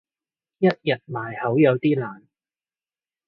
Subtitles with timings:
[0.57, 2.25] 一日埋口有啲難